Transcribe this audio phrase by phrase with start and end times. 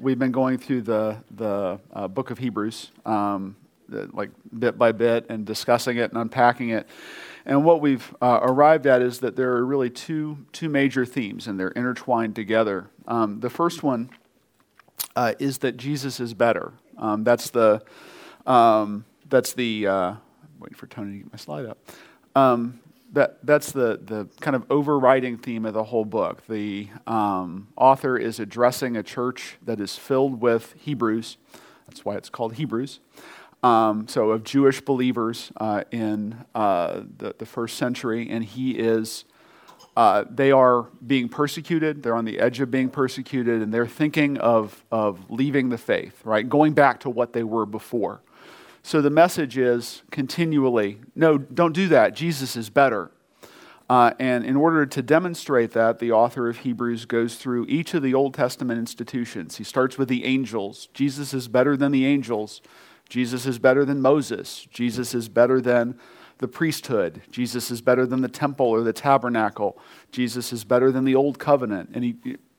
[0.00, 3.56] we've been going through the, the uh, book of Hebrews, um,
[3.88, 6.86] like bit by bit, and discussing it and unpacking it.
[7.46, 11.46] And what we've uh, arrived at is that there are really two, two major themes,
[11.46, 12.90] and they're intertwined together.
[13.06, 14.10] Um, the first one
[15.16, 16.72] uh, is that Jesus is better.
[16.98, 17.82] Um, that's the,
[18.46, 20.14] um, that's the uh,
[20.58, 21.78] waiting for Tony to get my slide up.
[23.12, 26.46] That, that's the, the kind of overriding theme of the whole book.
[26.46, 31.38] The um, author is addressing a church that is filled with Hebrews.
[31.86, 33.00] That's why it's called Hebrews.
[33.62, 39.24] Um, so, of Jewish believers uh, in uh, the, the first century, and he is,
[39.96, 42.02] uh, they are being persecuted.
[42.02, 46.20] They're on the edge of being persecuted, and they're thinking of, of leaving the faith,
[46.24, 46.48] right?
[46.48, 48.20] Going back to what they were before.
[48.88, 52.14] So the message is continually no, don't do that.
[52.14, 53.10] Jesus is better.
[53.90, 58.02] Uh, and in order to demonstrate that, the author of Hebrews goes through each of
[58.02, 59.58] the Old Testament institutions.
[59.58, 60.88] He starts with the angels.
[60.94, 62.62] Jesus is better than the angels.
[63.10, 64.66] Jesus is better than Moses.
[64.70, 65.98] Jesus is better than
[66.38, 67.20] the priesthood.
[67.30, 69.78] Jesus is better than the temple or the tabernacle.
[70.12, 71.90] Jesus is better than the old covenant.
[71.92, 72.16] And he,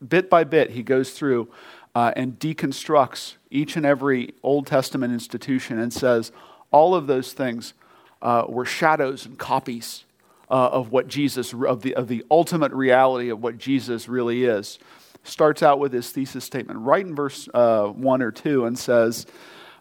[0.08, 1.50] bit by bit, he goes through
[2.00, 6.32] uh, and deconstructs each and every Old Testament institution and says
[6.72, 7.74] all of those things
[8.22, 10.06] uh, were shadows and copies
[10.50, 14.80] uh, of what Jesus, of the, of the ultimate reality of what Jesus really is.
[15.26, 19.26] Starts out with his thesis statement right in verse uh, 1 or 2 and says,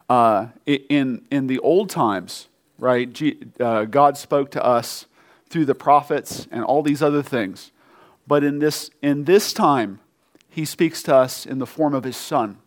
[0.09, 2.49] uh, in, in the old times,
[2.81, 5.07] right, G, uh, God spoke to us
[5.49, 7.71] through the prophets and all these other things.
[8.27, 10.01] But in this, in this time,
[10.49, 12.59] he speaks to us in the form of his son,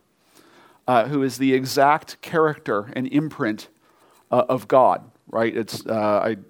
[0.88, 3.70] uh, who is the exact character and imprint
[4.32, 5.10] uh, of God.
[5.28, 5.56] Right?
[5.56, 5.94] It's, uh,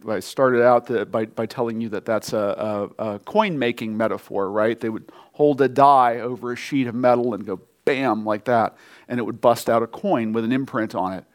[0.07, 3.59] I, I, started out the, by, by telling you that that's a, a, a coin
[3.59, 4.79] making metaphor, right?
[4.79, 8.75] They would hold a die over a sheet of metal and go bam, like that,
[9.07, 11.25] and it would bust out a coin with an imprint on it.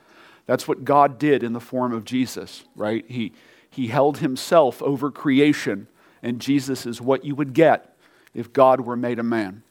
[0.47, 3.05] That's what God did in the form of Jesus, right?
[3.09, 3.33] He,
[3.69, 5.89] he held himself over creation,
[6.23, 7.97] and Jesus is what you would get
[8.33, 9.63] if God were made a man.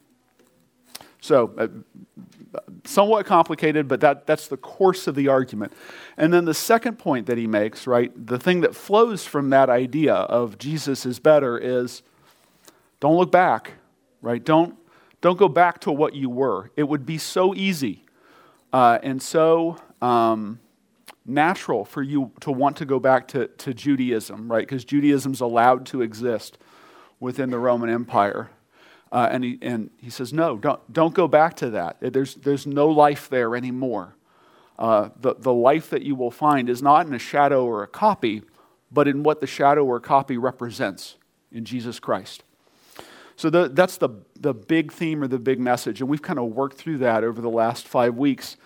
[1.25, 1.67] So, uh,
[2.85, 5.73] somewhat complicated, but that, that's the course of the argument.
[6.17, 9.69] And then the second point that he makes, right, the thing that flows from that
[9.69, 12.03] idea of Jesus is better is
[12.99, 13.73] don't look back,
[14.21, 14.43] right?
[14.43, 14.75] Don't,
[15.21, 16.71] don't go back to what you were.
[16.75, 18.05] It would be so easy
[18.71, 20.59] uh, and so um,
[21.25, 24.67] natural for you to want to go back to, to Judaism, right?
[24.67, 26.57] Because Judaism's allowed to exist
[27.19, 28.49] within the Roman Empire.
[29.15, 31.95] Uh, and, he, and he says, No, don't, don't go back to that.
[32.01, 34.13] There's, there's no life there anymore.
[34.77, 37.87] Uh, the, the life that you will find is not in a shadow or a
[37.87, 38.41] copy,
[38.91, 41.15] but in what the shadow or copy represents
[41.49, 42.43] in Jesus Christ.
[43.37, 46.01] So the, that's the, the big theme or the big message.
[46.01, 48.57] And we've kind of worked through that over the last five weeks.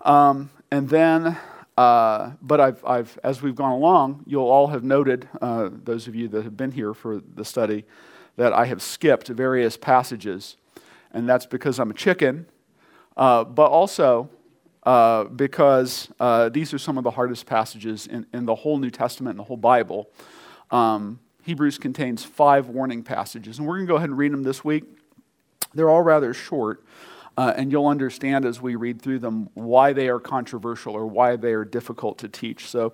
[0.00, 1.38] Um, and then,
[1.78, 6.16] uh, but I've, I've, as we've gone along, you'll all have noted, uh, those of
[6.16, 7.84] you that have been here for the study,
[8.36, 10.56] that I have skipped various passages,
[11.12, 12.46] and that's because I'm a chicken,
[13.16, 14.28] uh, but also
[14.84, 18.90] uh, because uh, these are some of the hardest passages in, in, the whole New
[18.90, 20.10] Testament and the whole Bible.
[20.70, 24.42] Um, Hebrews contains five warning passages, and we're going to go ahead and read them
[24.42, 24.84] this week.
[25.72, 26.84] They're all rather short,
[27.36, 31.36] uh, and you'll understand as we read through them why they are controversial or why
[31.36, 32.68] they are difficult to teach.
[32.68, 32.92] So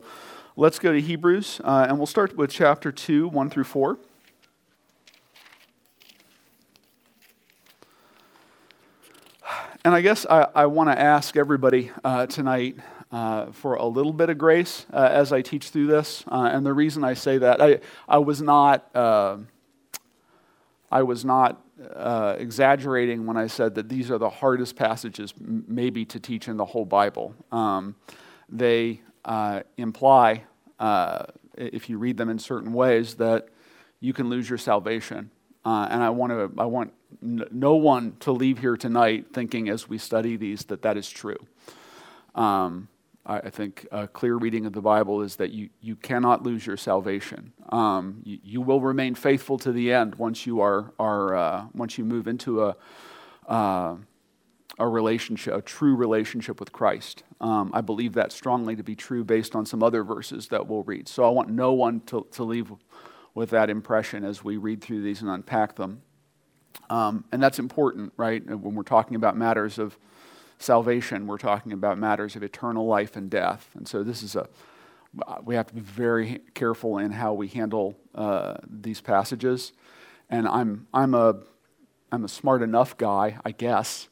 [0.56, 3.98] let's go to Hebrews, uh, and we'll start with chapter 2, 1 through 4.
[9.82, 12.76] And I guess I, I want to ask everybody uh, tonight
[13.10, 16.22] uh, for a little bit of grace uh, as I teach through this.
[16.30, 19.38] Uh, and the reason I say that, I, I was not, uh,
[20.92, 21.64] I was not
[21.96, 26.46] uh, exaggerating when I said that these are the hardest passages, m- maybe, to teach
[26.46, 27.34] in the whole Bible.
[27.50, 27.96] Um,
[28.50, 29.00] they
[29.78, 30.44] imply,
[31.56, 33.48] if you read them in certain ways, that
[33.98, 35.30] you can lose your salvation.
[35.64, 39.98] And I want to, I want no one to leave here tonight thinking as we
[39.98, 41.36] study these that that is true.
[42.34, 42.88] Um,
[43.26, 46.66] I, I, think a clear reading of the Bible is that you, you cannot lose
[46.66, 47.52] your salvation.
[47.70, 51.98] Um, you, you, will remain faithful to the end once you are, are uh, once
[51.98, 52.76] you move into a,
[53.48, 53.96] uh,
[54.78, 57.24] a relationship, a true relationship with Christ.
[57.40, 60.84] Um, I believe that strongly to be true based on some other verses that we'll
[60.84, 61.08] read.
[61.08, 62.72] So I want no one to, to leave
[63.34, 66.02] with that impression as we read through these and unpack them.
[66.88, 68.44] Um, and that's important, right?
[68.44, 69.98] When we're talking about matters of
[70.58, 73.70] salvation, we're talking about matters of eternal life and death.
[73.74, 74.48] And so this is a,
[75.44, 79.72] we have to be very careful in how we handle uh, these passages.
[80.28, 81.36] And I'm, I'm, a,
[82.12, 84.08] I'm a smart enough guy, I guess,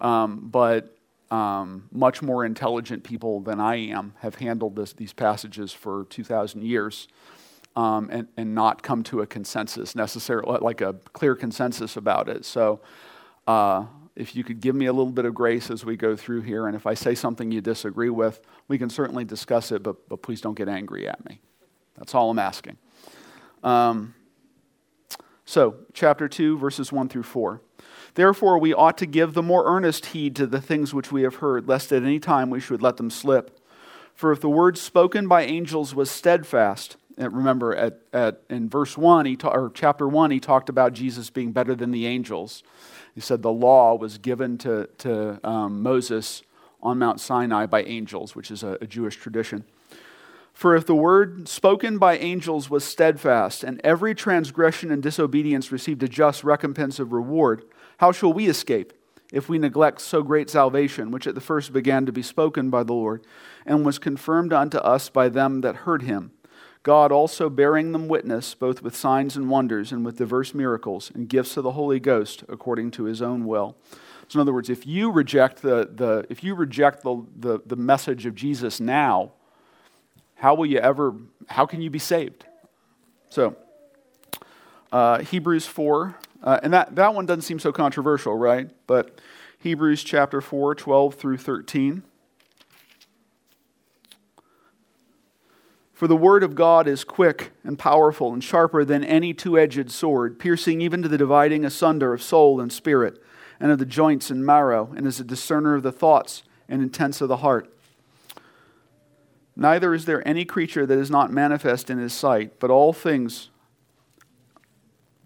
[0.00, 0.96] um, but
[1.30, 6.64] um, much more intelligent people than I am have handled this, these passages for 2,000
[6.64, 7.08] years
[7.76, 12.44] um, and, and not come to a consensus necessarily, like a clear consensus about it.
[12.44, 12.80] So,
[13.46, 13.86] uh,
[14.16, 16.66] if you could give me a little bit of grace as we go through here,
[16.66, 20.20] and if I say something you disagree with, we can certainly discuss it, but, but
[20.20, 21.40] please don't get angry at me.
[21.96, 22.76] That's all I'm asking.
[23.62, 24.14] Um,
[25.44, 27.60] so, chapter 2, verses 1 through 4.
[28.14, 31.36] Therefore, we ought to give the more earnest heed to the things which we have
[31.36, 33.58] heard, lest at any time we should let them slip.
[34.14, 36.96] For if the word spoken by angels was steadfast,
[37.26, 41.30] remember at, at, in verse 1, he ta- or chapter 1, he talked about Jesus
[41.30, 42.62] being better than the angels.
[43.14, 46.42] He said the law was given to, to um, Moses
[46.82, 49.64] on Mount Sinai by angels, which is a, a Jewish tradition.
[50.52, 56.02] For if the word spoken by angels was steadfast, and every transgression and disobedience received
[56.02, 57.64] a just recompense of reward,
[57.98, 58.92] how shall we escape
[59.32, 62.82] if we neglect so great salvation, which at the first began to be spoken by
[62.82, 63.24] the Lord,
[63.64, 66.32] and was confirmed unto us by them that heard him?
[66.82, 71.28] God also bearing them witness, both with signs and wonders, and with diverse miracles, and
[71.28, 73.76] gifts of the Holy Ghost, according to his own will.
[74.28, 77.76] So, in other words, if you reject the, the, if you reject the, the, the
[77.76, 79.32] message of Jesus now,
[80.36, 81.14] how will you ever,
[81.48, 82.46] how can you be saved?
[83.28, 83.56] So,
[84.90, 88.70] uh, Hebrews 4, uh, and that, that one doesn't seem so controversial, right?
[88.86, 89.20] But
[89.58, 92.02] Hebrews chapter 4, 12 through 13.
[96.00, 99.90] For the word of God is quick and powerful and sharper than any two edged
[99.90, 103.22] sword, piercing even to the dividing asunder of soul and spirit,
[103.60, 107.20] and of the joints and marrow, and is a discerner of the thoughts and intents
[107.20, 107.70] of the heart.
[109.54, 113.50] Neither is there any creature that is not manifest in his sight, but all things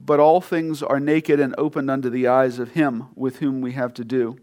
[0.01, 3.75] but all things are naked and opened unto the eyes of him with whom we
[3.75, 4.37] have to do.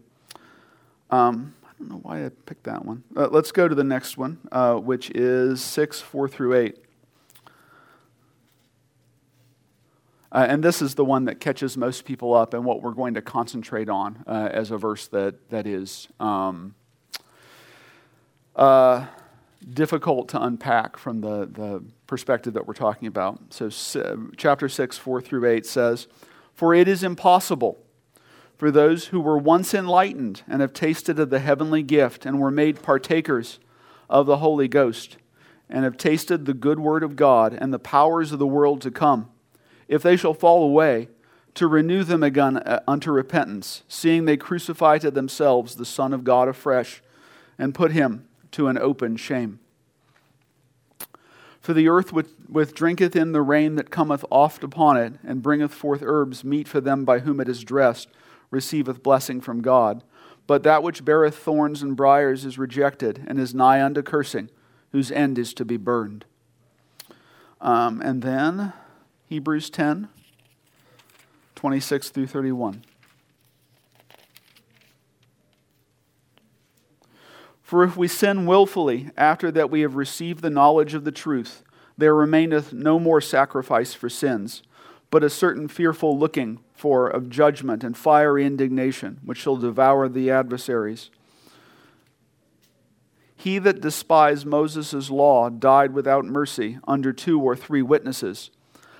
[1.10, 3.02] Um, don't know why I picked that one.
[3.16, 6.78] Uh, let's go to the next one, uh, which is 6, 4 through 8.
[10.30, 13.14] Uh, and this is the one that catches most people up and what we're going
[13.14, 16.74] to concentrate on uh, as a verse that, that is um,
[18.56, 19.04] uh,
[19.68, 23.40] difficult to unpack from the, the perspective that we're talking about.
[23.50, 23.68] So,
[24.36, 26.06] chapter 6, 4 through 8 says,
[26.54, 27.78] For it is impossible
[28.62, 32.48] for those who were once enlightened and have tasted of the heavenly gift and were
[32.48, 33.58] made partakers
[34.08, 35.16] of the Holy Ghost
[35.68, 38.92] and have tasted the good word of God and the powers of the world to
[38.92, 39.28] come,
[39.88, 41.08] if they shall fall away,
[41.54, 46.22] to renew them again uh, unto repentance, seeing they crucify to themselves the Son of
[46.22, 47.02] God afresh
[47.58, 49.58] and put him to an open shame.
[51.60, 55.42] For the earth with, with drinketh in the rain that cometh oft upon it, and
[55.42, 58.08] bringeth forth herbs meet for them by whom it is dressed
[58.52, 60.04] receiveth blessing from God.
[60.46, 64.50] But that which beareth thorns and briers is rejected, and is nigh unto cursing,
[64.92, 66.24] whose end is to be burned.
[67.60, 68.72] Um, and then
[69.28, 70.08] Hebrews 10,
[71.54, 72.84] 26 through 31.
[77.62, 81.62] For if we sin wilfully after that we have received the knowledge of the truth,
[81.96, 84.62] there remaineth no more sacrifice for sins,
[85.12, 90.30] but a certain fearful looking for of judgment and fiery indignation, which shall devour the
[90.30, 91.10] adversaries.
[93.36, 98.50] He that despised Moses' law died without mercy under two or three witnesses.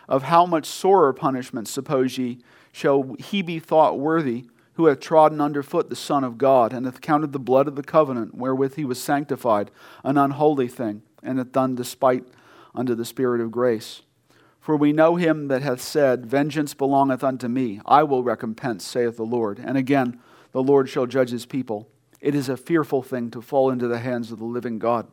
[0.07, 2.41] Of how much sorer punishment, suppose ye,
[2.73, 6.85] shall he be thought worthy who hath trodden under foot the Son of God, and
[6.85, 9.71] hath counted the blood of the covenant wherewith he was sanctified
[10.05, 12.27] an unholy thing, and hath done despite
[12.75, 14.03] unto the Spirit of grace?
[14.63, 19.17] For we know him that hath said, Vengeance belongeth unto me, I will recompense, saith
[19.17, 19.59] the Lord.
[19.59, 20.21] And again,
[20.53, 21.89] the Lord shall judge his people.
[22.21, 25.09] It is a fearful thing to fall into the hands of the living God.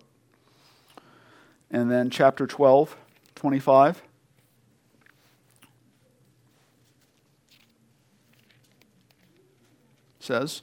[1.72, 2.96] And then chapter 12,
[3.34, 4.04] 25.
[10.20, 10.62] says,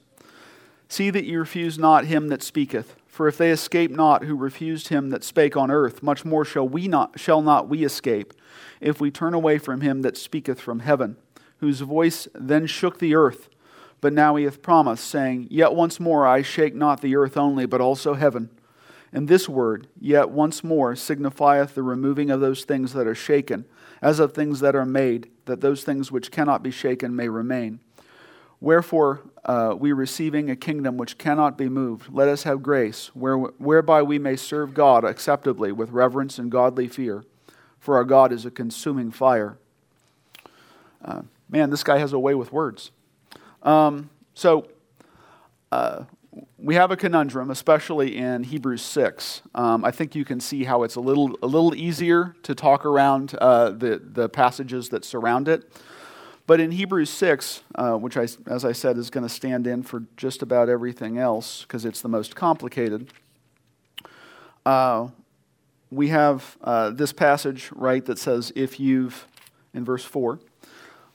[0.88, 2.94] See that ye refuse not him that speaketh.
[3.08, 6.68] For if they escape not who refused him that spake on earth, much more shall
[6.68, 8.32] we not shall not we escape
[8.80, 11.16] if we turn away from him that speaketh from heaven,
[11.58, 13.48] whose voice then shook the earth.
[14.00, 17.66] But now he hath promised, saying, Yet once more I shake not the earth only,
[17.66, 18.50] but also heaven.
[19.12, 23.64] And this word, yet once more, signifieth the removing of those things that are shaken,
[24.02, 27.80] as of things that are made, that those things which cannot be shaken may remain.
[28.60, 33.36] Wherefore, uh, we receiving a kingdom which cannot be moved, let us have grace, where,
[33.36, 37.24] whereby we may serve God acceptably with reverence and godly fear
[37.78, 39.58] for our God is a consuming fire.
[41.04, 42.90] Uh, man, this guy has a way with words.
[43.62, 44.68] Um, so
[45.70, 46.04] uh,
[46.58, 49.42] we have a conundrum, especially in Hebrews 6.
[49.54, 52.84] Um, I think you can see how it's a little, a little easier to talk
[52.84, 55.70] around uh, the, the passages that surround it.
[56.46, 59.82] But in Hebrews 6, uh, which, I, as I said, is going to stand in
[59.82, 63.12] for just about everything else because it's the most complicated,
[64.64, 65.08] uh,
[65.90, 69.26] we have uh, this passage, right, that says, if you've,
[69.72, 70.40] in verse 4,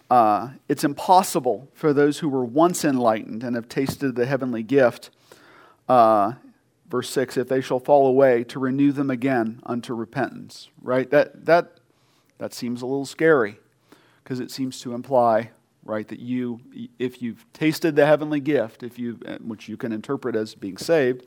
[0.09, 5.09] uh, it's impossible for those who were once enlightened and have tasted the heavenly gift,
[5.87, 6.33] uh,
[6.89, 10.69] verse 6, if they shall fall away, to renew them again unto repentance.
[10.81, 11.09] Right?
[11.09, 11.79] That, that,
[12.37, 13.57] that seems a little scary
[14.23, 15.51] because it seems to imply,
[15.83, 16.59] right, that you,
[16.99, 21.25] if you've tasted the heavenly gift, if you, which you can interpret as being saved,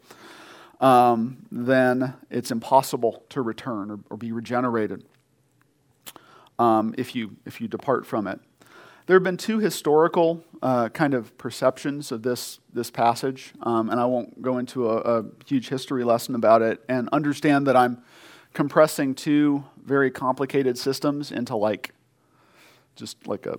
[0.80, 5.04] um, then it's impossible to return or, or be regenerated
[6.58, 8.40] um, if, you, if you depart from it.
[9.06, 14.00] There have been two historical uh, kind of perceptions of this, this passage, um, and
[14.00, 16.82] I won't go into a, a, huge history lesson about it.
[16.88, 18.02] And understand that I'm
[18.54, 21.92] compressing two very complicated systems into like
[22.96, 23.58] just like a,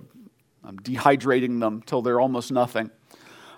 [0.64, 2.90] I'm dehydrating them till they're almost nothing.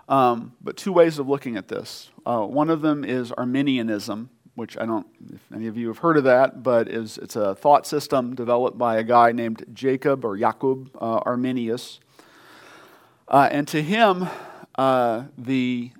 [0.09, 2.11] Um, but two ways of looking at this.
[2.25, 6.17] Uh, one of them is Arminianism, which I don't, if any of you have heard
[6.17, 10.37] of that, but is it's a thought system developed by a guy named Jacob or
[10.37, 12.01] Jacob uh, Arminius.
[13.29, 14.27] Uh, and to him,
[14.77, 15.91] uh, the,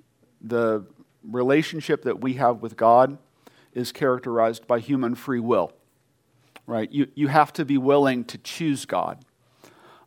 [0.41, 0.85] the
[1.23, 3.17] relationship that we have with God
[3.73, 5.71] is characterized by human free will.
[6.65, 6.91] Right?
[6.91, 9.23] You, you have to be willing to choose God.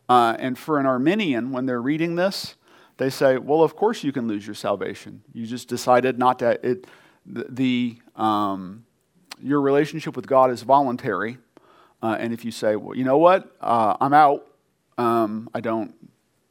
[0.08, 2.54] Uh, and for an Arminian, when they're reading this,
[3.02, 5.22] they say, well, of course you can lose your salvation.
[5.32, 6.64] You just decided not to.
[6.64, 6.86] It,
[7.26, 8.84] the, um,
[9.40, 11.38] your relationship with God is voluntary.
[12.02, 14.46] Uh, and if you say, well, you know what, uh, I'm out,
[14.98, 15.94] um, I don't,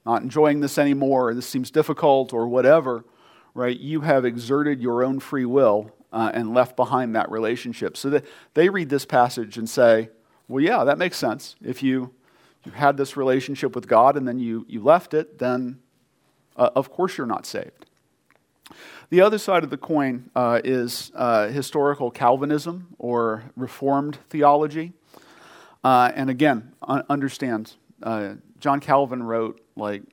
[0.05, 3.05] not enjoying this anymore, this seems difficult, or whatever,
[3.53, 3.77] right?
[3.77, 7.97] You have exerted your own free will uh, and left behind that relationship.
[7.97, 10.09] So that they read this passage and say,
[10.47, 11.55] well, yeah, that makes sense.
[11.63, 12.13] If you,
[12.65, 15.79] you had this relationship with God and then you, you left it, then
[16.57, 17.85] uh, of course you're not saved.
[19.09, 24.93] The other side of the coin uh, is uh, historical Calvinism or Reformed theology.
[25.83, 30.03] Uh, and again, un- understand, uh, John Calvin wrote like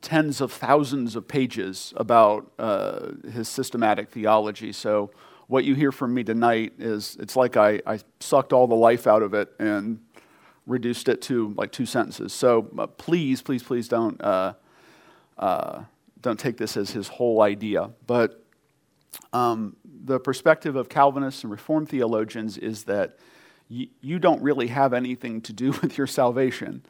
[0.00, 4.72] tens of thousands of pages about uh, his systematic theology.
[4.72, 5.10] So,
[5.48, 9.06] what you hear from me tonight is it's like I, I sucked all the life
[9.06, 10.00] out of it and
[10.66, 12.32] reduced it to like two sentences.
[12.32, 14.20] So, uh, please, please, please don't
[16.22, 18.44] don't take this as his whole idea, but
[19.32, 23.18] um, the perspective of Calvinists and Reformed theologians is that
[23.70, 26.84] y- you don't really have anything to do with your salvation.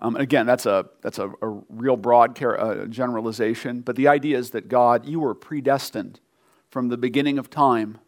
[0.00, 4.38] Um, again, that's a, that's a, a real broad car- uh, generalization, but the idea
[4.38, 6.20] is that God, you were predestined
[6.70, 7.98] from the beginning of time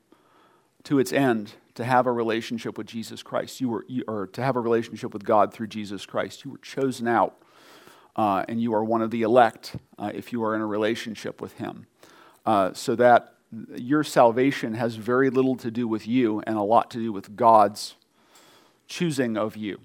[0.84, 3.60] to its end to have a relationship with Jesus Christ.
[3.60, 6.44] You were, you, or to have a relationship with God through Jesus Christ.
[6.44, 7.42] You were chosen out
[8.16, 11.40] uh, and you are one of the elect uh, if you are in a relationship
[11.40, 11.86] with Him.
[12.44, 13.34] Uh, so that
[13.74, 17.36] your salvation has very little to do with you and a lot to do with
[17.36, 17.94] God's
[18.86, 19.80] choosing of you.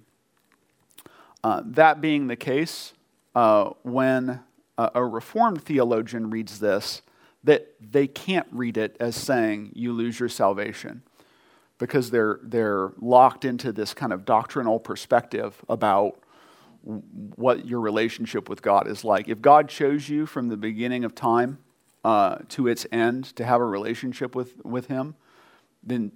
[1.44, 2.94] Uh, that being the case,
[3.36, 4.41] uh, when
[4.77, 7.01] a Reformed theologian reads this,
[7.44, 11.01] that they can't read it as saying you lose your salvation
[11.77, 16.19] because they're, they're locked into this kind of doctrinal perspective about
[16.84, 19.27] what your relationship with God is like.
[19.27, 21.60] If God chose you from the beginning of time
[22.03, 25.15] uh, to its end to have a relationship with, with Him,
[25.84, 26.12] then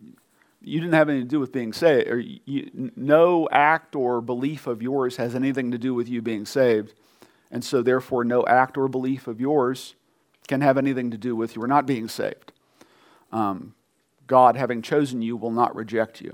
[0.61, 2.07] you didn't have anything to do with being saved.
[2.07, 6.45] Or you, no act or belief of yours has anything to do with you being
[6.45, 6.93] saved.
[7.49, 9.95] And so, therefore, no act or belief of yours
[10.47, 12.53] can have anything to do with you not being saved.
[13.31, 13.73] Um,
[14.31, 16.33] God, having chosen you, will not reject you.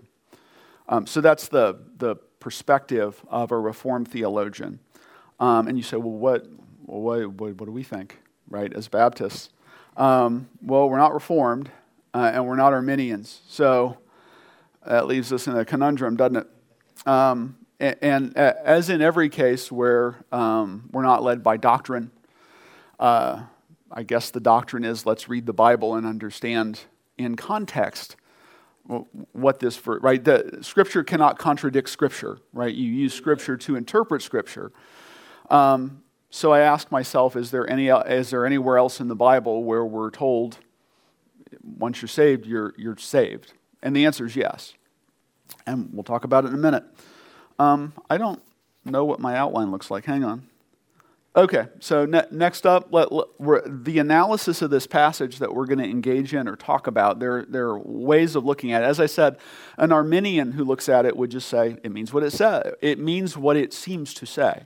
[0.87, 4.79] Um, so that's the, the perspective of a Reformed theologian.
[5.39, 6.45] Um, and you say, well, what,
[6.85, 8.19] what, what, do we think,
[8.51, 9.49] right, as Baptists?
[9.97, 11.71] Um, well, we're not Reformed
[12.13, 13.41] uh, and we're not Arminians.
[13.47, 13.97] So
[14.85, 17.07] that leaves us in a conundrum, doesn't it?
[17.07, 22.11] Um, and, and, as in every case where um, we're not led by doctrine,
[22.99, 23.41] uh,
[23.91, 26.81] I guess the doctrine is let's read the Bible and understand
[27.17, 28.15] in context
[29.33, 32.73] what this for right the scripture cannot contradict scripture right?
[32.73, 34.71] You use scripture to interpret scripture.
[35.49, 39.63] Um, so i ask myself is there any is there anywhere else in the bible
[39.63, 40.57] where we're told
[41.63, 43.53] once you're saved you're you're saved?
[43.83, 44.73] And the answer is yes.
[45.65, 46.83] And we'll talk about it in a minute.
[47.59, 48.41] Um, i don't
[48.85, 50.05] know what my outline looks like.
[50.05, 50.47] Hang on
[51.37, 53.27] Okay, so ne- next up, let, let,
[53.85, 57.45] the analysis of this passage that we're going to engage in or talk about, there,
[57.47, 58.85] there are ways of looking at it.
[58.85, 59.37] As I said,
[59.77, 62.97] an Arminian who looks at it would just say, it means what it says, it
[62.97, 64.63] means what it seems to say.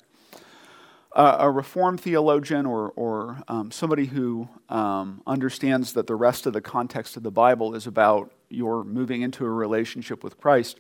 [1.14, 6.54] Uh, a Reformed theologian or, or um, somebody who um, understands that the rest of
[6.54, 10.80] the context of the Bible is about your moving into a relationship with Christ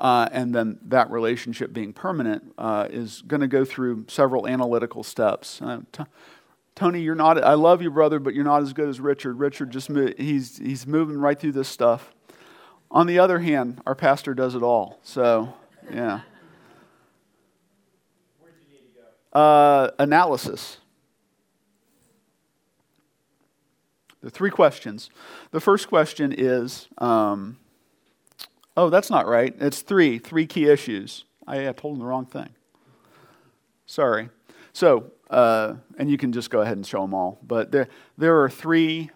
[0.00, 5.02] uh, and then that relationship being permanent uh, is going to go through several analytical
[5.02, 5.60] steps.
[5.60, 6.04] Uh, t-
[6.74, 7.42] Tony, you're not.
[7.44, 9.38] I love you, brother, but you're not as good as Richard.
[9.38, 12.14] Richard just he's he's moving right through this stuff.
[12.90, 14.98] On the other hand, our pastor does it all.
[15.02, 15.52] So,
[15.92, 16.20] yeah.
[18.40, 19.00] Where do you need to
[19.32, 19.38] go?
[19.38, 20.78] Uh, analysis.
[24.22, 25.10] The three questions.
[25.50, 26.88] The first question is.
[26.96, 27.58] Um,
[28.76, 29.54] Oh, that's not right.
[29.60, 31.24] It's three, three key issues.
[31.46, 32.50] I, I told him the wrong thing.
[33.86, 34.28] Sorry.
[34.72, 37.38] So, uh, and you can just go ahead and show them all.
[37.42, 39.10] But there, there are three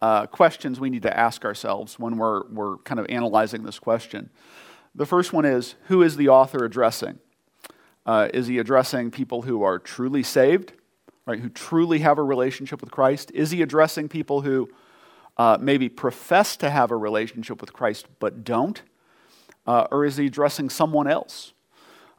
[0.00, 4.30] uh, questions we need to ask ourselves when we're, we're kind of analyzing this question.
[4.94, 7.18] The first one is who is the author addressing?
[8.04, 10.72] Uh, is he addressing people who are truly saved,
[11.26, 13.30] right, who truly have a relationship with Christ?
[13.32, 14.68] Is he addressing people who
[15.36, 18.82] uh, maybe profess to have a relationship with Christ but don't?
[19.66, 21.52] Uh, or is he addressing someone else?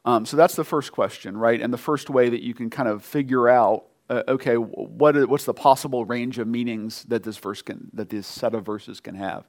[0.05, 1.61] Um, so that's the first question, right?
[1.61, 5.45] And the first way that you can kind of figure out, uh, okay, what, what's
[5.45, 9.15] the possible range of meanings that this verse can, that this set of verses can
[9.15, 9.45] have?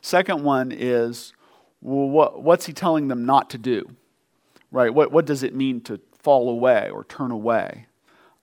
[0.00, 1.32] Second one is,
[1.80, 3.90] well, what, what's he telling them not to do,
[4.70, 4.92] right?
[4.92, 7.86] What, what does it mean to fall away or turn away?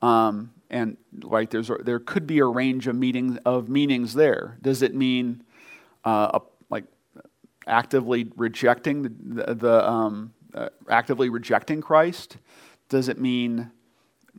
[0.01, 4.57] Um, and right, there's there could be a range of meanings of meanings there.
[4.61, 5.43] Does it mean
[6.05, 6.41] uh, a
[7.69, 12.37] actively rejecting the, the um, uh, actively rejecting Christ?
[12.89, 13.71] Does it mean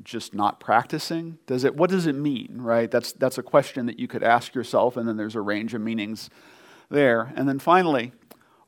[0.02, 1.38] just not practicing?
[1.46, 1.76] Does it?
[1.76, 2.58] What does it mean?
[2.58, 2.90] Right.
[2.90, 5.80] That's that's a question that you could ask yourself, and then there's a range of
[5.80, 6.30] meanings
[6.90, 7.32] there.
[7.36, 8.12] And then finally,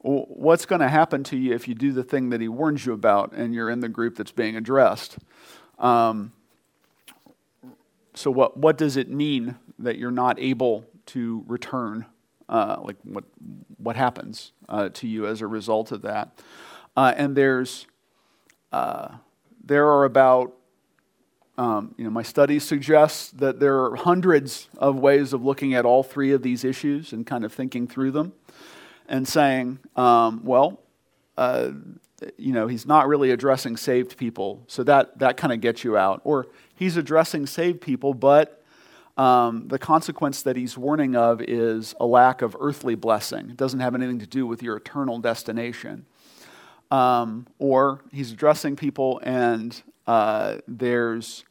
[0.01, 2.93] what's going to happen to you if you do the thing that he warns you
[2.93, 5.19] about, and you're in the group that's being addressed?
[5.79, 6.33] Um,
[8.15, 12.07] so what what does it mean that you're not able to return
[12.49, 13.25] uh, like what
[13.79, 16.39] what happens uh, to you as a result of that.
[16.97, 17.87] Uh, and there's
[18.73, 19.09] uh,
[19.65, 20.53] there are about
[21.59, 25.85] um, you know my studies suggest that there are hundreds of ways of looking at
[25.85, 28.33] all three of these issues and kind of thinking through them
[29.09, 30.81] and saying, um, well.
[31.39, 31.71] Uh,
[32.37, 35.97] you know, he's not really addressing saved people, so that, that kind of gets you
[35.97, 36.21] out.
[36.23, 38.62] Or he's addressing saved people, but
[39.17, 43.51] um, the consequence that he's warning of is a lack of earthly blessing.
[43.51, 46.07] It doesn't have anything to do with your eternal destination.
[46.91, 51.45] Um, or he's addressing people, and uh, there's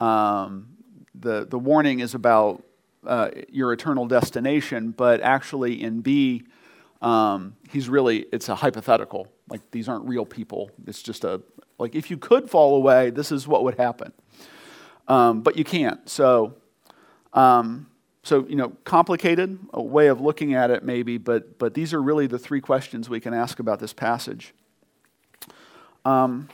[0.00, 0.68] um,
[1.14, 2.62] the, the warning is about
[3.06, 6.44] uh, your eternal destination, but actually in B,
[7.00, 9.28] um, he's really, it's a hypothetical.
[9.48, 10.70] Like these aren't real people.
[10.86, 11.40] It's just a,
[11.78, 14.12] like if you could fall away, this is what would happen.
[15.08, 16.08] Um, but you can't.
[16.08, 16.56] So
[17.36, 17.86] um,
[18.24, 22.02] so, you know, complicated, a way of looking at it maybe, but, but these are
[22.02, 24.52] really the three questions we can ask about this passage.
[26.04, 26.48] Um,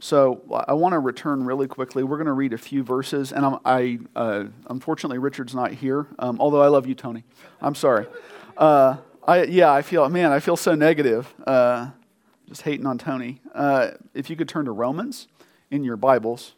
[0.00, 2.02] so I want to return really quickly.
[2.02, 6.06] We're going to read a few verses, and I'm, i uh, unfortunately Richard's not here.
[6.18, 7.24] Um, although I love you, Tony.
[7.60, 8.06] I'm sorry.
[8.56, 11.32] Uh, I yeah, I feel man, I feel so negative.
[11.46, 11.90] Uh,
[12.48, 13.40] just hating on Tony.
[13.54, 15.28] Uh, if you could turn to Romans
[15.70, 16.54] in your Bibles.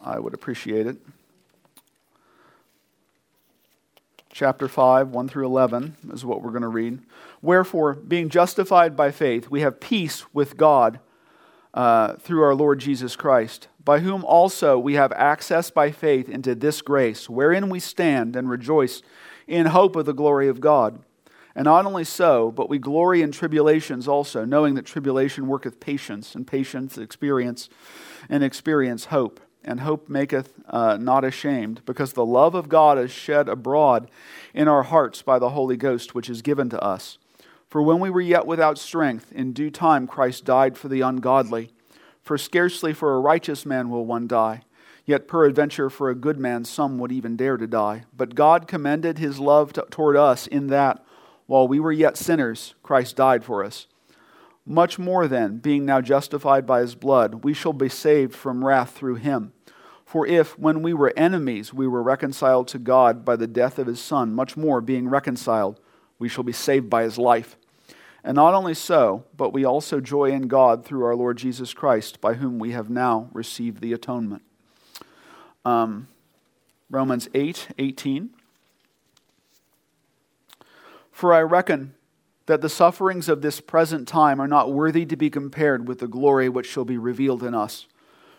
[0.00, 0.96] I would appreciate it.
[4.30, 7.00] Chapter 5, 1 through 11 is what we're going to read.
[7.42, 11.00] Wherefore, being justified by faith, we have peace with God
[11.74, 16.54] uh, through our Lord Jesus Christ, by whom also we have access by faith into
[16.54, 19.02] this grace, wherein we stand and rejoice
[19.48, 21.00] in hope of the glory of God.
[21.56, 26.36] And not only so, but we glory in tribulations also, knowing that tribulation worketh patience,
[26.36, 27.68] and patience experience,
[28.28, 33.10] and experience hope and hope maketh uh, not ashamed, because the love of God is
[33.10, 34.10] shed abroad
[34.54, 37.18] in our hearts by the Holy Ghost, which is given to us.
[37.68, 41.70] For when we were yet without strength, in due time Christ died for the ungodly.
[42.22, 44.62] For scarcely for a righteous man will one die,
[45.04, 48.04] yet peradventure for a good man some would even dare to die.
[48.16, 51.04] But God commended his love to, toward us in that,
[51.46, 53.86] while we were yet sinners, Christ died for us.
[54.70, 58.90] Much more then, being now justified by his blood, we shall be saved from wrath
[58.90, 59.50] through him.
[60.04, 63.86] For if, when we were enemies, we were reconciled to God by the death of
[63.86, 65.80] his Son, much more, being reconciled,
[66.18, 67.56] we shall be saved by his life.
[68.22, 72.20] And not only so, but we also joy in God through our Lord Jesus Christ,
[72.20, 74.42] by whom we have now received the atonement.
[75.64, 76.08] Um,
[76.90, 78.30] Romans 8 18.
[81.10, 81.94] For I reckon
[82.48, 86.08] that the sufferings of this present time are not worthy to be compared with the
[86.08, 87.86] glory which shall be revealed in us.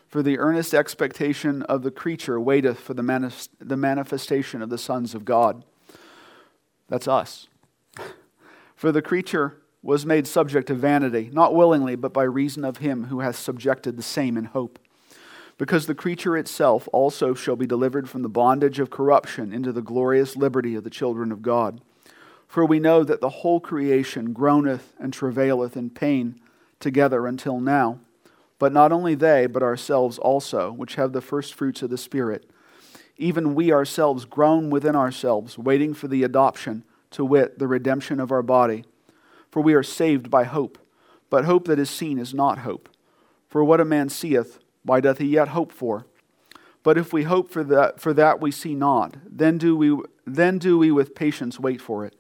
[0.08, 4.80] For the earnest expectation of the creature waiteth for the, manif- the manifestation of the
[4.80, 5.64] sons of God.
[6.88, 7.48] That's us.
[8.76, 13.06] For the creature was made subject to vanity, not willingly, but by reason of him
[13.06, 14.80] who hath subjected the same in hope.
[15.60, 19.82] Because the creature itself also shall be delivered from the bondage of corruption into the
[19.82, 21.82] glorious liberty of the children of God.
[22.50, 26.42] For we know that the whole creation groaneth and travaileth in pain
[26.80, 28.00] together until now.
[28.58, 32.50] But not only they, but ourselves also, which have the first fruits of the Spirit.
[33.18, 38.32] Even we ourselves groan within ourselves, waiting for the adoption, to wit, the redemption of
[38.32, 38.84] our body.
[39.52, 40.80] For we are saved by hope.
[41.30, 42.90] But hope that is seen is not hope.
[43.48, 46.08] For what a man seeth, why doth he yet hope for?
[46.82, 50.58] But if we hope for that, for that we see not, then do we, then
[50.58, 52.16] do we with patience wait for it.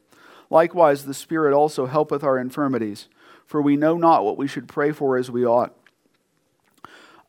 [0.49, 3.07] Likewise, the Spirit also helpeth our infirmities,
[3.45, 5.75] for we know not what we should pray for as we ought.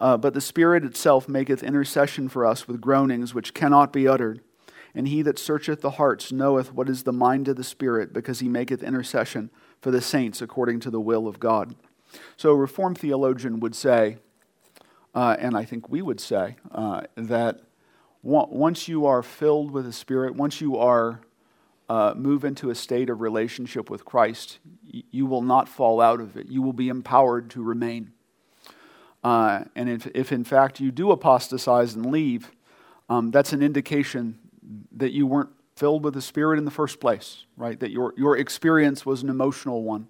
[0.00, 4.40] Uh, but the Spirit itself maketh intercession for us with groanings which cannot be uttered.
[4.94, 8.40] And he that searcheth the hearts knoweth what is the mind of the Spirit, because
[8.40, 11.74] he maketh intercession for the saints according to the will of God.
[12.36, 14.16] So, a Reformed theologian would say,
[15.14, 17.60] uh, and I think we would say, uh, that
[18.22, 21.20] once you are filled with the Spirit, once you are
[21.90, 24.60] uh, move into a state of relationship with Christ,
[25.10, 26.48] you will not fall out of it.
[26.48, 28.12] You will be empowered to remain.
[29.24, 32.52] Uh, and if, if, in fact you do apostatize and leave,
[33.08, 34.38] um, that's an indication
[34.92, 37.80] that you weren't filled with the Spirit in the first place, right?
[37.80, 40.06] That your, your experience was an emotional one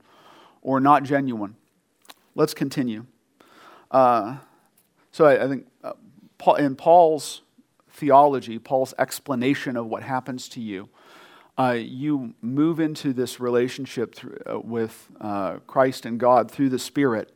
[0.60, 1.56] or not genuine.
[2.34, 3.06] Let's continue.
[3.90, 4.36] Uh,
[5.12, 5.94] so I, I think uh,
[6.36, 7.40] Paul, in Paul's
[7.88, 10.90] theology, Paul's explanation of what happens to you,
[11.60, 14.16] uh, you move into this relationship
[14.50, 17.34] uh, with uh, Christ and God through the Spirit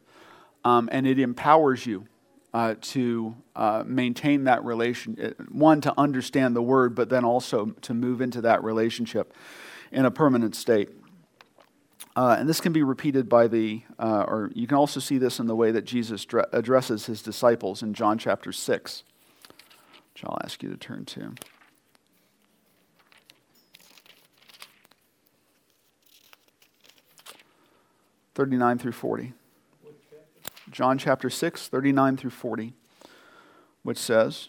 [0.64, 2.06] um, and it empowers you
[2.54, 5.34] uh, to uh, maintain that relation.
[5.50, 9.34] One, to understand the word, but then also to move into that relationship
[9.92, 10.88] in a permanent state.
[12.16, 15.56] And this can be repeated by the, or you can also see this in the
[15.56, 19.02] way that Jesus dre- addresses his disciples in John chapter 6,
[20.14, 21.34] which I'll ask you to turn to.
[28.34, 29.32] Thirty-nine through forty.
[30.70, 32.72] John chapter 6, 39 through 40,
[33.82, 34.48] which says,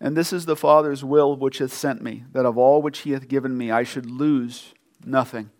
[0.00, 3.12] And this is the Father's will which hath sent me, that of all which he
[3.12, 5.50] hath given me I should lose nothing,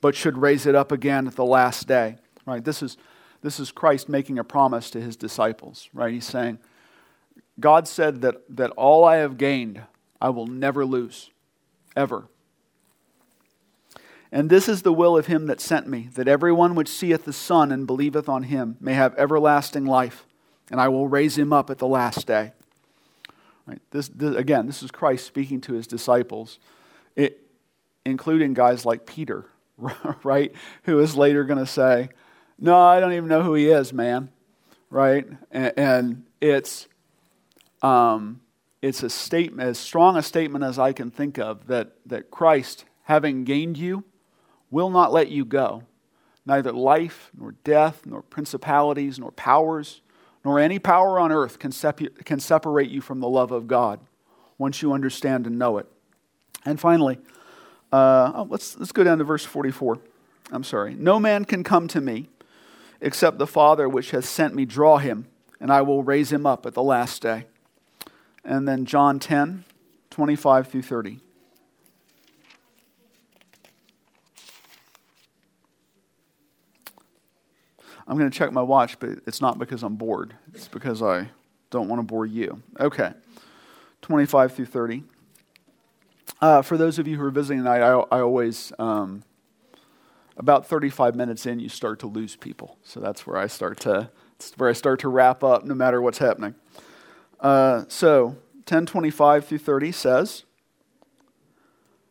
[0.00, 2.16] but should raise it up again at the last day.
[2.46, 2.64] Right?
[2.64, 2.96] This is,
[3.42, 5.88] this is Christ making a promise to his disciples.
[5.92, 6.14] Right?
[6.14, 6.58] He's saying,
[7.60, 9.82] God said that, that all I have gained,
[10.20, 11.30] I will never lose,
[11.94, 12.24] ever.
[14.30, 17.32] And this is the will of him that sent me, that everyone which seeth the
[17.32, 20.26] Son and believeth on him may have everlasting life,
[20.70, 22.52] and I will raise him up at the last day.
[23.66, 23.80] Right?
[23.90, 26.58] This, this again, this is Christ speaking to his disciples,
[27.16, 27.40] it,
[28.04, 29.46] including guys like Peter,
[30.22, 30.52] right?
[30.84, 32.10] Who is later going to say,
[32.58, 34.30] No, I don't even know who he is, man.
[34.90, 35.26] Right?
[35.50, 36.88] And, and it's,
[37.82, 38.40] um,
[38.80, 42.84] it's a statement, as strong a statement as I can think of, that, that Christ,
[43.04, 44.04] having gained you,
[44.70, 45.82] will not let you go.
[46.46, 50.00] Neither life, nor death, nor principalities, nor powers,
[50.44, 54.00] nor any power on earth can, sep- can separate you from the love of God
[54.56, 55.86] once you understand and know it.
[56.64, 57.18] And finally,
[57.92, 59.98] uh, oh, let's, let's go down to verse 44.
[60.50, 60.94] I'm sorry.
[60.94, 62.28] No man can come to me
[63.00, 65.26] except the Father which has sent me draw him,
[65.60, 67.44] and I will raise him up at the last day.
[68.44, 69.64] And then John 10,
[70.10, 71.20] 25 through 30.
[78.08, 80.34] I'm going to check my watch, but it's not because I'm bored.
[80.54, 81.28] It's because I
[81.70, 82.62] don't want to bore you.
[82.80, 83.12] Okay.
[84.00, 85.04] 25 through 30.
[86.40, 89.24] Uh, for those of you who are visiting tonight, I, I always, um,
[90.38, 92.78] about 35 minutes in, you start to lose people.
[92.82, 94.10] So that's where I start to,
[94.56, 96.54] where I start to wrap up no matter what's happening.
[97.40, 98.36] Uh, so
[98.68, 100.44] 1025 through 30 says,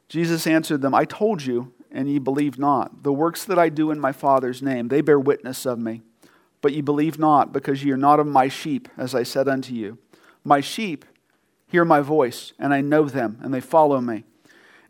[0.09, 3.01] Jesus answered them, I told you, and ye believe not.
[3.01, 6.03] The works that I do in my Father's name, they bear witness of me.
[6.61, 9.73] But ye believe not, because ye are not of my sheep, as I said unto
[9.73, 9.97] you.
[10.43, 11.05] My sheep
[11.65, 14.25] hear my voice, and I know them, and they follow me.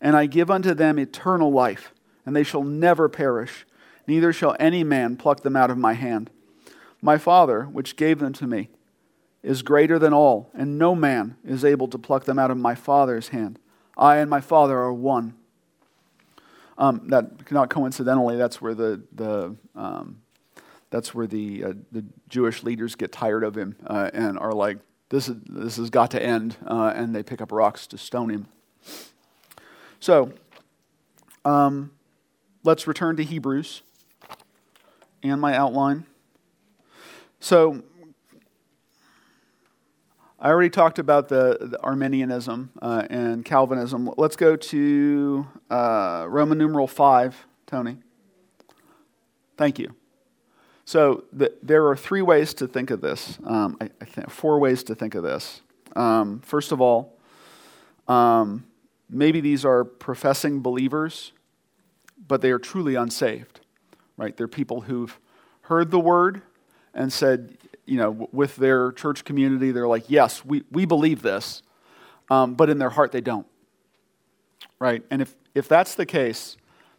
[0.02, 1.94] And I give unto them eternal life,
[2.26, 3.66] and they shall never perish,
[4.06, 6.30] neither shall any man pluck them out of my hand.
[7.02, 8.68] My Father, which gave them to me,
[9.42, 12.76] is greater than all, and no man is able to pluck them out of my
[12.76, 13.60] Father's hand.
[13.98, 15.36] I and my Father are one.
[16.78, 20.22] Um, that not coincidentally, that's where the the um,
[20.90, 24.78] that's where the uh, the Jewish leaders get tired of him uh, and are like,
[25.10, 28.30] this is this has got to end, uh, and they pick up rocks to stone
[28.30, 28.48] him.
[30.00, 30.32] So,
[31.44, 31.92] um,
[32.64, 33.82] let's return to Hebrews
[35.24, 36.06] and my outline.
[37.40, 37.84] So,
[40.40, 44.12] I already talked about the, the Arminianism uh, and Calvinism.
[44.18, 47.98] Let's go to uh, Roman numeral 5, Tony.
[49.58, 49.96] Thank you.
[50.86, 53.40] So, the, there are three ways to think of this.
[53.44, 55.62] Um, I, I, think four ways to think of this.
[55.96, 57.18] Um, first of all,
[58.08, 58.66] um,
[59.10, 61.34] maybe these are professing believers
[62.28, 63.62] but they are truly unsaved,
[64.18, 64.36] right?
[64.36, 65.18] They're people who've
[65.62, 66.42] heard the word
[66.94, 71.64] and said, you know, with their church community, they're like, yes, we, we believe this,
[72.30, 73.48] um, but in their heart they don't,
[74.78, 75.04] right?
[75.10, 76.58] And if, if that's the case,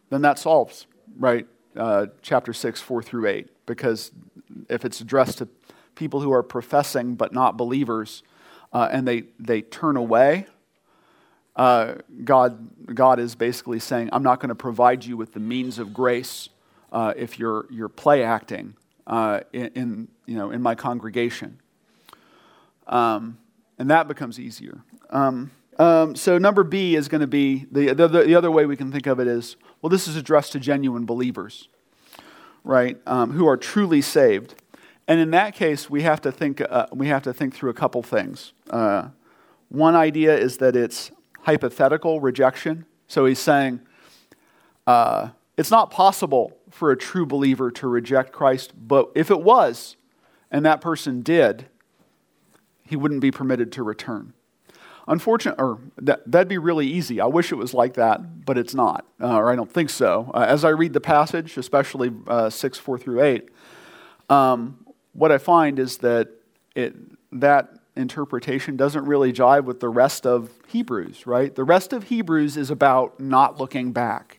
[0.09, 0.87] then that solves,
[1.18, 1.46] right,
[1.77, 4.11] uh, chapter 6, 4 through 8, because
[4.70, 5.48] if it's addressed to
[5.94, 8.22] people who are professing but not believers
[8.72, 10.46] uh, and they, they turn away,
[11.55, 15.79] uh, God, God is basically saying, I'm not going to provide you with the means
[15.79, 16.48] of grace
[16.92, 18.74] uh, if you're, you're play acting
[19.09, 21.61] uh, in, you know, in my congregation.
[22.87, 23.38] Um,
[23.79, 24.83] and that becomes easier.
[25.11, 28.77] Um, um, so, number B is going to be the, the, the, other way we
[28.77, 31.68] can think of it is well, this is addressed to genuine believers,
[32.64, 34.61] right, um, who are truly saved.
[35.07, 37.75] And in that case, we have to think, uh, we have to think through a
[37.75, 38.53] couple things.
[38.68, 39.09] Uh,
[39.68, 42.85] one idea is that it's hypothetical rejection.
[43.07, 43.81] So he's saying
[44.87, 49.96] uh, it's not possible for a true believer to reject Christ, but if it was,
[50.50, 51.66] and that person did,
[52.85, 54.33] he wouldn't be permitted to return.
[55.07, 57.20] Unfortunately, or that, that'd be really easy.
[57.20, 60.31] I wish it was like that, but it's not, uh, or I don't think so.
[60.35, 63.48] Uh, as I read the passage, especially uh, 6, 4 through 8,
[64.28, 66.28] um, what I find is that
[66.74, 66.94] it,
[67.33, 71.54] that interpretation doesn't really jive with the rest of Hebrews, right?
[71.54, 74.38] The rest of Hebrews is about not looking back.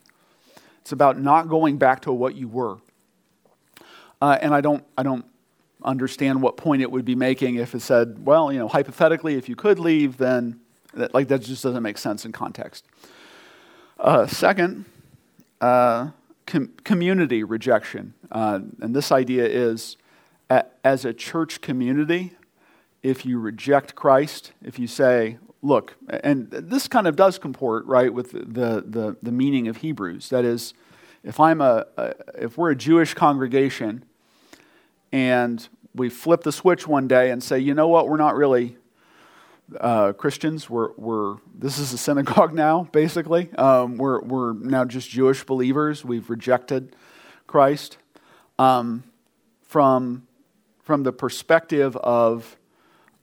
[0.81, 2.77] It's about not going back to what you were.
[4.21, 5.25] Uh, and I don't, I don't
[5.83, 9.47] understand what point it would be making if it said, well, you know, hypothetically, if
[9.47, 10.59] you could leave, then
[10.93, 12.85] that, like that just doesn't make sense in context.
[13.99, 14.85] Uh, second,
[15.61, 16.09] uh,
[16.45, 19.97] com- community rejection, uh, and this idea is,
[20.83, 22.33] as a church community,
[23.03, 28.13] if you reject Christ, if you say, look, and this kind of does comport, right,
[28.13, 30.29] with the, the, the meaning of Hebrews.
[30.29, 30.73] That is,
[31.23, 34.05] if, I'm a, a, if we're a Jewish congregation
[35.11, 38.77] and we flip the switch one day and say, you know what, we're not really
[39.79, 40.69] uh, Christians.
[40.69, 43.53] We're, we're, this is a synagogue now, basically.
[43.55, 46.05] Um, we're, we're now just Jewish believers.
[46.05, 46.95] We've rejected
[47.47, 47.97] Christ.
[48.57, 49.03] Um,
[49.61, 50.27] from,
[50.81, 52.57] from the perspective of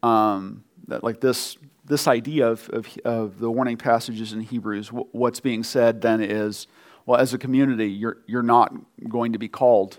[0.03, 5.41] um, that like this this idea of, of, of, the warning passages in Hebrews, what's
[5.41, 6.67] being said then is,
[7.07, 8.75] well, as a community, you're, you're not
[9.09, 9.99] going to be called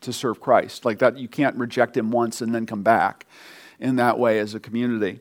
[0.00, 0.84] to serve Christ.
[0.84, 3.26] Like that, you can't reject him once and then come back
[3.78, 5.20] in that way as a community.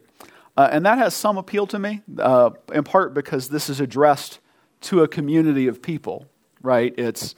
[0.56, 4.40] Uh, and that has some appeal to me, uh, in part because this is addressed
[4.82, 6.26] to a community of people,
[6.62, 6.94] right?
[6.98, 7.36] It's,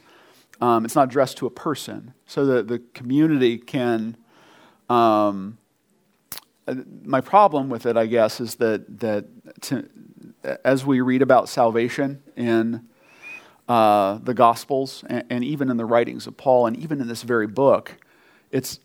[0.60, 2.14] um, it's not addressed to a person.
[2.26, 4.16] So that the community can.
[4.88, 5.58] Um,
[7.04, 9.26] my problem with it, I guess, is that that
[9.62, 9.88] to,
[10.64, 12.86] as we read about salvation in
[13.68, 17.22] uh, the Gospels and, and, even in the writings of Paul and even in this
[17.22, 17.96] very book,
[18.50, 18.80] it's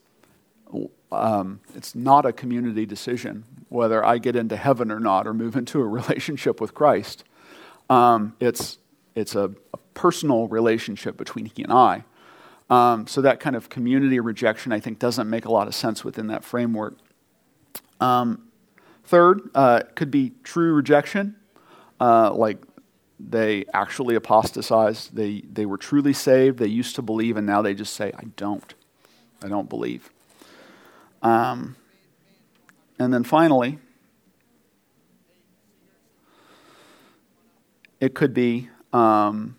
[1.12, 5.56] um, it's not a community decision whether I get into heaven or not or move
[5.62, 7.24] into a relationship with Christ.
[7.90, 8.78] Um, it's
[9.16, 12.04] it's a, a, personal relationship between he and I.
[12.70, 16.04] Um, so that kind of community rejection, I think, doesn't make a lot of sense
[16.04, 16.98] within that framework.
[18.00, 18.50] Um,
[19.06, 21.36] third, uh, could be true rejection,
[22.00, 22.58] uh, like
[23.20, 25.16] they actually apostatized.
[25.16, 26.60] They, they were truly saved.
[26.60, 28.74] They used to believe, and now they just say, I don't.
[29.44, 30.10] I don't believe.
[31.22, 31.76] Um,
[33.00, 33.80] and then finally,
[38.00, 39.56] it could be, um,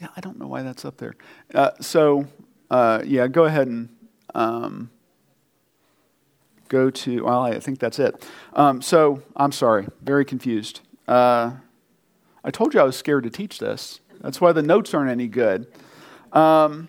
[0.00, 1.14] yeah, I don't know why that's up there.
[1.54, 2.26] Uh, so,
[2.70, 3.88] uh, yeah, go ahead and.
[4.34, 4.90] Um,
[6.72, 8.26] go to, well, I think that's it.
[8.54, 10.80] Um, so I'm sorry, very confused.
[11.06, 11.52] Uh,
[12.42, 14.00] I told you I was scared to teach this.
[14.22, 15.66] That's why the notes aren't any good.
[16.32, 16.88] Um,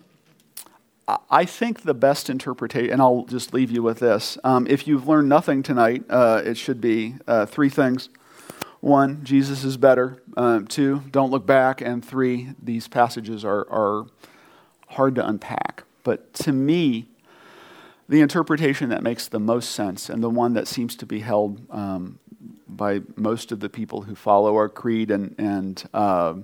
[1.30, 4.38] I think the best interpretation, and I'll just leave you with this.
[4.42, 8.08] Um, if you've learned nothing tonight, uh, it should be uh, three things.
[8.80, 10.22] One, Jesus is better.
[10.36, 11.82] Um, two, don't look back.
[11.82, 14.06] And three, these passages are, are
[14.88, 15.84] hard to unpack.
[16.04, 17.08] But to me,
[18.08, 21.60] the interpretation that makes the most sense and the one that seems to be held
[21.70, 22.18] um,
[22.68, 26.34] by most of the people who follow our creed and, and uh,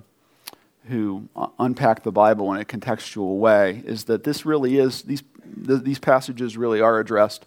[0.87, 5.23] who unpack the Bible in a contextual way is that this really is, these,
[5.65, 7.45] th- these passages really are addressed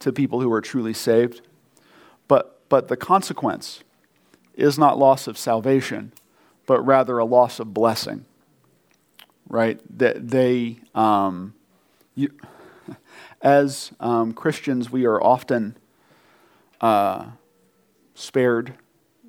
[0.00, 1.42] to people who are truly saved.
[2.26, 3.82] But, but the consequence
[4.54, 6.12] is not loss of salvation,
[6.66, 8.24] but rather a loss of blessing.
[9.48, 9.80] Right?
[9.98, 11.54] That they, um,
[12.14, 12.30] you,
[13.42, 15.76] as um, Christians, we are often
[16.80, 17.26] uh,
[18.14, 18.74] spared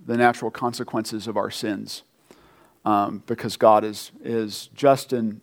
[0.05, 2.03] the natural consequences of our sins
[2.85, 5.41] um, because God is, is, just and,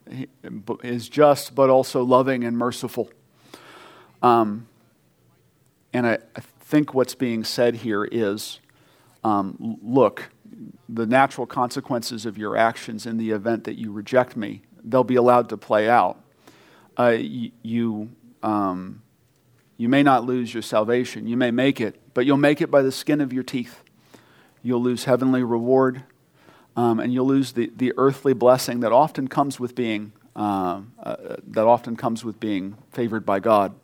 [0.82, 3.10] is just, but also loving and merciful.
[4.22, 4.68] Um,
[5.92, 8.60] and I, I, think what's being said here is
[9.24, 10.30] um, look,
[10.88, 15.16] the natural consequences of your actions in the event that you reject me, they'll be
[15.16, 16.22] allowed to play out.
[16.98, 18.10] Uh, you, you,
[18.42, 19.02] um,
[19.76, 21.26] you may not lose your salvation.
[21.26, 23.80] You may make it, but you'll make it by the skin of your teeth.
[24.62, 26.02] You'll lose heavenly reward
[26.76, 31.36] um, and you'll lose the, the earthly blessing that often comes with being uh, uh,
[31.48, 33.74] that often comes with being favored by God.